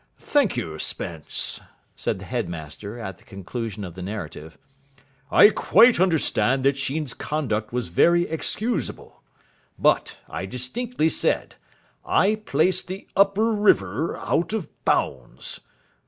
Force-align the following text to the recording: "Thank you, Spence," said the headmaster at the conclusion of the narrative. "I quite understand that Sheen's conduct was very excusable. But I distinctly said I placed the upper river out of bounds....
"Thank 0.17 0.57
you, 0.57 0.79
Spence," 0.79 1.59
said 1.95 2.17
the 2.17 2.25
headmaster 2.25 2.97
at 2.97 3.19
the 3.19 3.23
conclusion 3.23 3.83
of 3.83 3.93
the 3.93 4.01
narrative. 4.01 4.57
"I 5.29 5.51
quite 5.51 5.99
understand 5.99 6.65
that 6.65 6.75
Sheen's 6.75 7.13
conduct 7.13 7.71
was 7.71 7.89
very 7.89 8.23
excusable. 8.27 9.21
But 9.77 10.17
I 10.27 10.47
distinctly 10.47 11.09
said 11.09 11.53
I 12.03 12.33
placed 12.33 12.87
the 12.87 13.07
upper 13.15 13.51
river 13.53 14.17
out 14.17 14.53
of 14.53 14.67
bounds.... 14.85 15.59